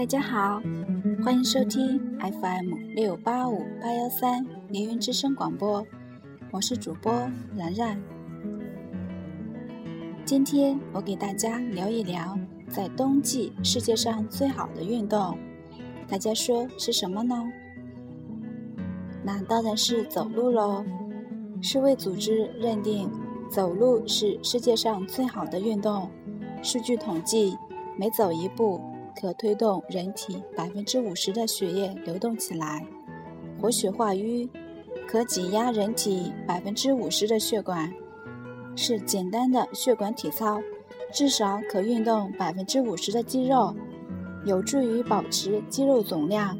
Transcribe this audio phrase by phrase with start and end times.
[0.00, 0.62] 大家好，
[1.22, 5.86] 欢迎收听 FM 六八五八幺三凌云之声广播，
[6.50, 7.12] 我是主播
[7.54, 8.02] 然然。
[10.24, 12.34] 今天我给大家聊一聊
[12.66, 15.36] 在冬季世界上最好的运动，
[16.08, 17.36] 大家说是什么呢？
[19.22, 20.82] 那当然是走路喽。
[21.60, 23.10] 世卫组织认定，
[23.50, 26.08] 走路是世界上最好的运动。
[26.62, 27.54] 数据统计，
[27.98, 28.80] 每走一步，
[29.18, 32.86] 可推动人体百分之五十的血液流动起来，
[33.60, 34.48] 活血化瘀，
[35.06, 37.92] 可挤压人体百分之五十的血管，
[38.76, 40.60] 是简单的血管体操，
[41.12, 43.74] 至少可运动百分之五十的肌肉，
[44.44, 46.56] 有助于保持肌肉总量。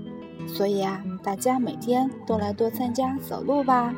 [0.46, 3.94] 所以啊，大家每天都来多参加走路吧。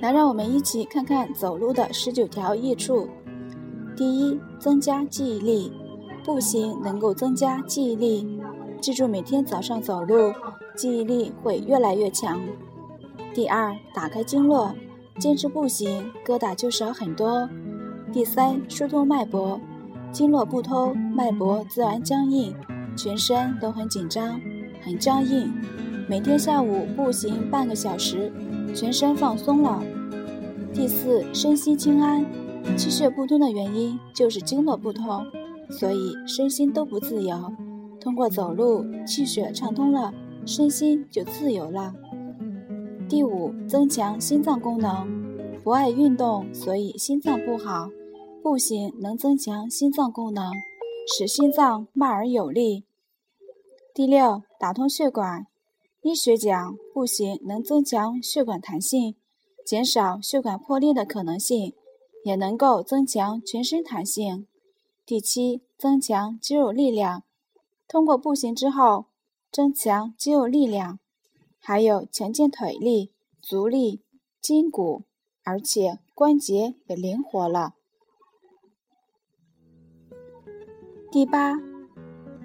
[0.00, 3.08] 来，让我们一起看看走路的十九条益处。
[3.96, 5.72] 第一，增加记忆力，
[6.26, 8.42] 步行能够增加记忆力。
[8.80, 10.32] 记住每天早上走路，
[10.74, 12.40] 记忆力会越来越强。
[13.32, 14.74] 第二，打开经络，
[15.20, 17.48] 坚持步行，疙瘩就少很多。
[18.12, 19.60] 第三，疏通脉搏，
[20.10, 22.52] 经络不通，脉搏自然僵硬，
[22.96, 24.40] 全身都很紧张，
[24.82, 25.48] 很僵硬。
[26.08, 28.32] 每天下午步行半个小时。
[28.74, 29.80] 全身放松了。
[30.74, 32.26] 第四，身心清安。
[32.76, 35.24] 气血不通的原因就是经络不通，
[35.70, 37.52] 所以身心都不自由。
[38.00, 40.12] 通过走路，气血畅通了，
[40.44, 41.94] 身心就自由了。
[43.08, 45.06] 第五，增强心脏功能。
[45.64, 47.88] 不爱运动，所以心脏不好。
[48.42, 50.52] 步行能增强心脏功能，
[51.18, 52.84] 使心脏慢而有力。
[53.92, 55.46] 第六，打通血管。
[56.02, 59.16] 医学讲，步行能增强血管弹性，
[59.64, 61.74] 减少血管破裂的可能性，
[62.24, 64.46] 也能够增强全身弹性。
[65.06, 67.22] 第七，增强肌肉力量。
[67.86, 69.06] 通过步行之后，
[69.52, 70.98] 增强肌肉力量，
[71.60, 74.02] 还有强健腿力、足力、
[74.40, 75.04] 筋骨，
[75.44, 77.74] 而且关节也灵活了。
[81.12, 81.54] 第八，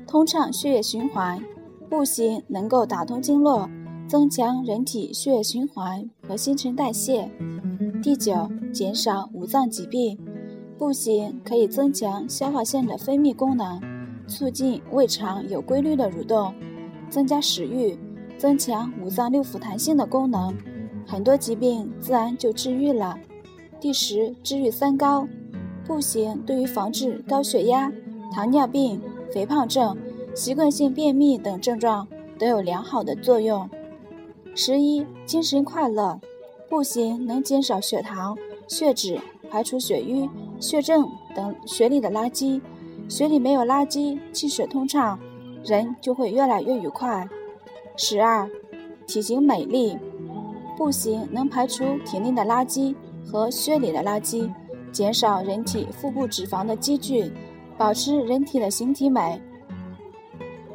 [0.05, 1.43] 通畅血液循环。
[1.89, 3.67] 步行能够打通经络，
[4.07, 7.29] 增强人体血液循环和新陈代谢。
[8.03, 10.30] 第九，减少五脏疾病。
[10.81, 13.79] 步行可以增强消化腺的分泌功能，
[14.27, 16.51] 促进胃肠有规律的蠕动，
[17.07, 17.95] 增加食欲，
[18.35, 20.57] 增强五脏六腑弹性的功能，
[21.05, 23.15] 很多疾病自然就治愈了。
[23.79, 25.27] 第十，治愈三高。
[25.85, 27.91] 步行对于防治高血压、
[28.33, 28.99] 糖尿病、
[29.31, 29.95] 肥胖症。
[30.33, 32.07] 习惯性便秘等症状
[32.39, 33.69] 都有良好的作用。
[34.55, 36.19] 十一，精神快乐，
[36.67, 38.35] 步行能减少血糖、
[38.67, 40.27] 血脂，排除血瘀、
[40.61, 41.05] 血症
[41.35, 42.61] 等血里的垃圾。
[43.09, 45.19] 血里没有垃圾，气血通畅，
[45.65, 47.27] 人就会越来越愉快。
[47.97, 48.49] 十二，
[49.05, 49.97] 体型美丽，
[50.77, 52.95] 步行能排除体内的垃圾
[53.25, 54.49] 和血里的垃圾，
[54.93, 57.29] 减少人体腹部脂肪的积聚，
[57.77, 59.41] 保持人体的形体美。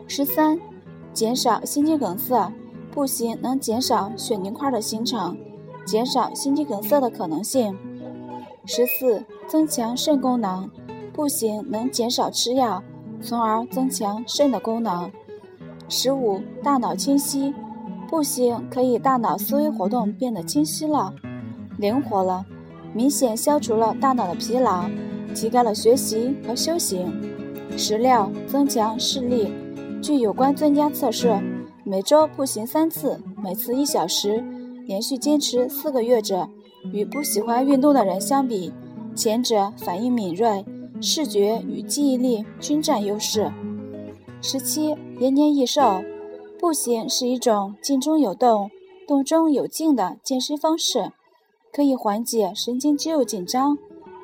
[0.07, 0.61] 十三，
[1.15, 2.53] 减少心肌梗塞，
[2.91, 5.35] 步行能减少血凝块的形成，
[5.87, 7.75] 减少心肌梗塞的可能性。
[8.67, 10.69] 十四，增强肾功能，
[11.13, 12.83] 步行能减少吃药，
[13.23, 15.09] 从而增强肾的功能。
[15.89, 17.55] 十五，大脑清晰，
[18.11, 21.15] 步行可以大脑思维活动变得清晰了，
[21.79, 22.45] 灵活了，
[22.93, 24.85] 明显消除了大脑的疲劳，
[25.33, 27.07] 提高了学习和修行。
[27.79, 29.53] 十六，增强视力。
[30.03, 31.39] 据有关专家测试，
[31.85, 34.43] 每周步行三次，每次一小时，
[34.87, 36.49] 连续坚持四个月者，
[36.93, 38.73] 与不喜欢运动的人相比，
[39.15, 40.65] 前者反应敏锐，
[41.01, 43.51] 视觉与记忆力均占优势。
[44.41, 46.03] 十七，延年益寿。
[46.59, 48.71] 步行是一种静中有动、
[49.07, 51.13] 动中有静的健身方式，
[51.71, 53.77] 可以缓解神经肌肉紧张，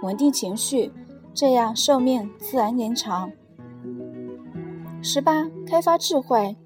[0.02, 0.90] 稳定情绪，
[1.34, 3.30] 这样寿命自然延长。
[5.02, 6.56] 十八，开发智慧，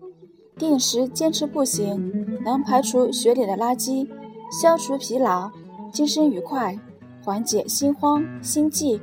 [0.57, 4.09] 定时坚持步行，能排除血里的垃圾，
[4.53, 5.51] 消除疲劳，
[5.93, 6.79] 精神愉快，
[7.25, 9.01] 缓解心慌心悸，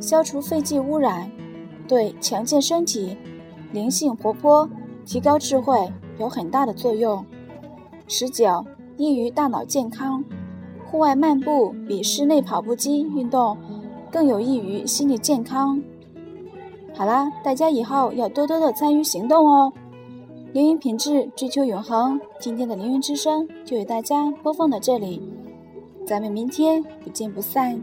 [0.00, 1.30] 消除废气污染，
[1.86, 3.16] 对强健身体、
[3.72, 4.68] 灵性活泼、
[5.04, 7.24] 提高智慧有很大的作用。
[8.08, 8.64] 十九，
[8.96, 10.24] 益于大脑健康，
[10.90, 13.56] 户外漫步比室内跑步机运动
[14.10, 15.82] 更有益于心理健康。
[16.94, 19.72] 好啦，大家以后要多多的参与行动哦！
[20.52, 22.20] 凌云品质，追求永恒。
[22.40, 25.22] 今天的凌云之声就为大家播放到这里，
[26.10, 27.80] 咱们明天不见不散。